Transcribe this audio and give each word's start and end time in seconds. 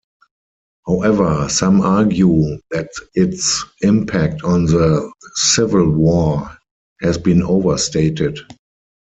However, 0.87 1.47
some 1.47 1.81
argue 1.81 2.57
that 2.71 2.89
its 3.13 3.63
impact 3.81 4.41
on 4.43 4.65
the 4.65 5.11
Civil 5.35 5.91
war 5.91 6.57
has 7.01 7.19
been 7.19 7.43
overstated. 7.43 8.39